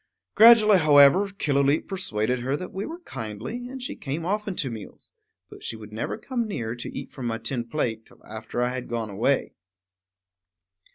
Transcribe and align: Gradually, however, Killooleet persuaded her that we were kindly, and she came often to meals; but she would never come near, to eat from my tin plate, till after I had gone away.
Gradually, 0.33 0.79
however, 0.79 1.27
Killooleet 1.27 1.87
persuaded 1.87 2.39
her 2.39 2.57
that 2.57 2.73
we 2.73 2.87
were 2.87 3.01
kindly, 3.01 3.67
and 3.69 3.83
she 3.83 3.95
came 3.95 4.25
often 4.25 4.55
to 4.55 4.71
meals; 4.71 5.11
but 5.47 5.63
she 5.63 5.75
would 5.75 5.93
never 5.93 6.17
come 6.17 6.47
near, 6.47 6.73
to 6.73 6.97
eat 6.97 7.11
from 7.11 7.27
my 7.27 7.37
tin 7.37 7.65
plate, 7.65 8.07
till 8.07 8.25
after 8.25 8.63
I 8.63 8.69
had 8.73 8.87
gone 8.89 9.11
away. 9.11 9.53